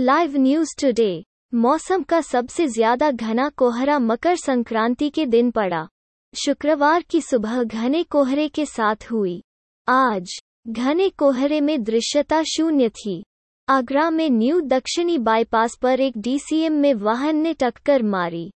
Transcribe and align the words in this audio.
Live 0.00 0.36
news 0.36 0.70
today 0.80 1.24
मौसम 1.54 2.02
का 2.02 2.20
सबसे 2.20 2.66
ज़्यादा 2.66 3.10
घना 3.10 3.48
कोहरा 3.48 3.98
मकर 3.98 4.36
संक्रांति 4.36 5.08
के 5.10 5.26
दिन 5.26 5.50
पड़ा। 5.50 5.88
शुक्रवार 6.34 7.02
की 7.02 7.20
सुबह 7.20 7.62
घने 7.62 8.02
कोहरे 8.02 8.48
के 8.48 8.64
साथ 8.66 9.10
हुई। 9.10 9.42
आज, 9.88 10.30
घने 10.68 11.08
कोहरे 11.08 11.60
में 11.60 11.82
दृश्यता 11.82 12.42
शून्य 12.42 12.88
थी। 12.88 13.22
आगरा 13.68 14.10
में 14.10 14.30
न्यू 14.30 14.60
दक्षिणी 14.60 15.18
बाईपास 15.18 15.76
पर 15.82 16.00
एक 16.00 16.18
डीसीएम 16.18 16.72
में 16.72 16.94
वाहन 16.94 17.36
ने 17.36 17.54
टक्कर 17.54 18.02
मारी। 18.02 18.50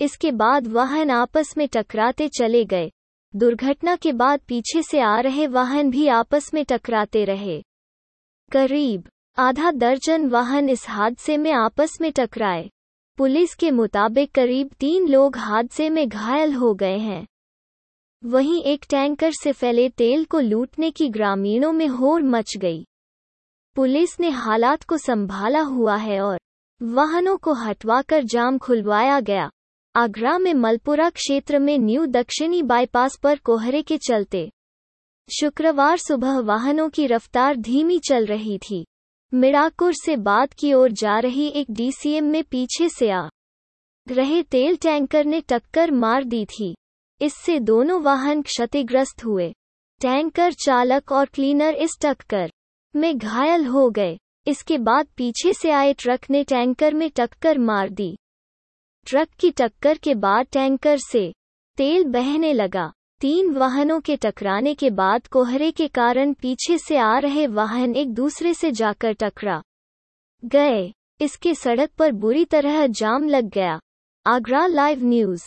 इसके 0.00 0.32
बाद 0.32 0.66
वाहन 0.66 1.10
आपस 1.10 1.54
में 1.58 1.68
टकराते 1.68 2.28
चले 2.28 2.64
गए। 2.64 2.90
दुर्घटना 3.34 3.96
के 3.96 4.12
बाद 4.12 4.40
पीछे 4.48 4.82
से 4.82 5.00
आ 5.00 5.18
रहे 5.20 5.46
वाहन 5.46 5.90
भी 5.90 6.06
आपस 6.08 6.54
में 6.54 6.64
टकराते 6.64 7.24
रहे। 7.24 7.60
करीब 8.50 9.08
आधा 9.38 9.70
दर्जन 9.70 10.26
वाहन 10.28 10.68
इस 10.68 10.88
हादसे 10.88 11.36
में 11.36 11.52
आपस 11.52 11.98
में 12.00 12.12
टकराए। 12.12 12.70
पुलिस 13.18 13.54
के 13.54 13.70
मुताबिक 13.70 14.32
करीब 14.32 14.70
तीन 14.80 15.08
लोग 15.08 15.36
हादसे 15.36 15.90
में 15.90 16.08
घायल 16.08 16.52
हो 16.52 16.74
गए 16.74 16.98
हैं। 16.98 17.26
वहीं 18.24 18.62
एक 18.62 18.84
टैंकर 18.90 19.32
से 19.32 19.52
फैले 19.52 19.88
तेल 19.88 20.24
को 20.24 20.40
लूटने 20.40 20.90
की 20.90 21.08
ग्रामीणों 21.08 21.72
में 21.72 21.86
होर 21.86 22.22
मच 22.22 22.56
गई। 22.56 22.84
पुलिस 23.76 24.20
ने 24.20 24.30
हालात 24.30 24.82
को 24.82 24.96
संभाला 24.96 25.60
हुआ 25.60 25.96
है 25.96 26.20
और 26.20 26.38
वाहनों 26.82 27.36
को 27.36 27.52
हटवाकर 27.52 28.22
जाम 28.24 28.58
खुलवाया 28.58 29.20
गया। 29.20 29.50
आगरा 29.96 30.38
में 30.38 30.54
मलपुरा 30.54 31.10
क्षेत्र 31.10 31.58
में 31.58 31.78
न्यू 31.78 32.06
दक्षिणी 32.06 32.62
बाईपास 32.62 33.16
पर 33.16 33.38
कोहरे 33.38 33.82
के 33.82 33.98
चलते 33.98 34.50
शुक्रवार 35.28 35.98
सुबह 35.98 36.38
वाहनों 36.38 36.88
की 36.88 37.06
रफ्तार 37.06 37.56
धीमी 37.56 37.98
चल 37.98 38.26
रही 38.26 38.58
थी। 38.58 38.86
मिड़ाकुर 39.34 39.92
से 39.94 40.16
बाद 40.16 40.54
की 40.54 40.72
ओर 40.72 40.92
जा 40.92 41.18
रही 41.18 41.46
एक 41.48 41.66
डीसीएम 41.70 42.24
में 42.24 42.42
पीछे 42.44 42.88
से 42.88 43.10
आ 43.10 43.28
रहे 44.06 44.42
तेल 44.42 44.76
टैंकर 44.76 45.24
ने 45.24 45.40
टक्कर 45.40 45.90
मार 45.90 46.24
दी 46.24 46.44
थी। 46.44 46.74
इससे 47.20 47.58
दोनों 47.60 48.00
वाहन 48.02 48.42
क्षतिग्रस्त 48.42 49.24
हुए। 49.24 49.52
टैंकर 50.00 50.52
चालक 50.52 51.12
और 51.12 51.26
क्लीनर 51.26 51.74
इस 51.74 51.98
टक्कर 52.02 52.50
में 52.96 53.18
घायल 53.18 53.64
हो 53.64 53.90
गए। 53.90 54.18
इसके 54.46 54.78
बाद 54.78 55.06
पीछे 55.16 55.52
से 55.52 55.70
आए 55.70 55.92
ट्रक 55.92 56.30
ने 56.30 56.44
टैंकर 56.44 56.94
में 56.94 57.10
टक्कर 57.10 57.58
मार 57.58 57.88
दी। 57.88 58.16
ट्रक 59.06 59.28
की 59.40 59.50
टक्कर 59.50 59.98
के 59.98 60.14
बाद 60.14 60.46
टैंकर 60.52 60.98
से 60.98 61.32
तेल 61.76 62.04
बहने 62.04 62.52
लगा। 62.52 62.92
तीन 63.22 63.50
वाहनों 63.54 64.00
के 64.00 64.16
टकराने 64.16 64.74
के 64.74 64.90
बाद 64.90 65.26
कोहरे 65.26 65.70
के 65.70 65.88
कारण 65.88 66.32
पीछे 66.32 66.78
से 66.78 66.96
आ 66.96 67.18
रहे 67.18 67.46
वाहन 67.46 67.94
एक 67.96 68.14
दूसरे 68.14 68.54
से 68.54 68.70
जाकर 68.70 69.12
टकरा 69.12 69.62
गए। 70.44 70.92
इसके 71.20 71.54
सड़क 71.54 71.90
पर 71.98 72.12
बुरी 72.12 72.44
तरह 72.44 72.86
जाम 72.86 73.28
लग 73.28 73.48
गया। 73.48 73.80
Agra 74.26 74.66
live 74.66 75.04
news. 75.04 75.44